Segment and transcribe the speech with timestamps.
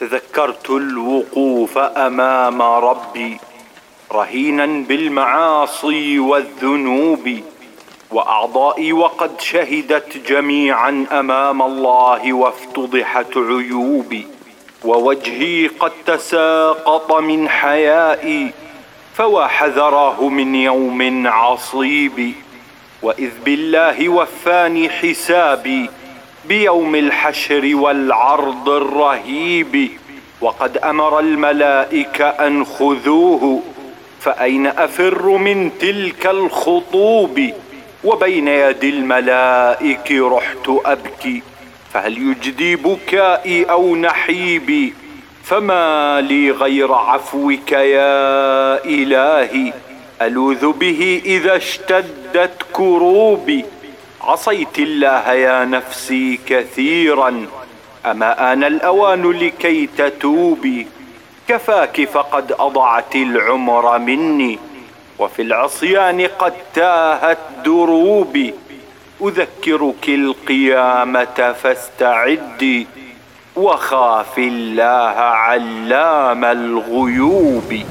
[0.00, 3.38] تذكرت الوقوف أمام ربي
[4.12, 7.40] رهينا بالمعاصي والذنوب
[8.10, 14.26] وأعضائي وقد شهدت جميعا أمام الله وافتضحت عيوبي
[14.84, 18.50] ووجهي قد تساقط من حيائي
[19.14, 22.32] فوا حذراه من يوم عصيب
[23.02, 25.90] وإذ بالله وفاني حسابي
[26.48, 29.90] بيوم الحشر والعرض الرهيب
[30.40, 33.62] وقد أمر الملائكة أن خذوه
[34.20, 37.50] فأين أفر من تلك الخطوب؟
[38.04, 41.42] وبين يدي الملائك رحت أبكي
[41.92, 44.94] فهل يجدي بكائي أو نحيبي؟
[45.44, 49.72] فما لي غير عفوك يا إلهي
[50.22, 53.64] ألوذ به إذا اشتدت كروبي؟
[54.20, 57.46] عصيت الله يا نفسي كثيرا.
[58.06, 60.86] أما آن الأوان لكي تتوبي؟
[61.48, 64.58] كفاك فقد أضعت العمر مني.
[65.18, 68.54] وفي العصيان قد تاهت دروبي.
[69.22, 72.86] أذكرك القيامة فاستعدي.
[73.56, 77.84] وخاف الله علام الغيوب.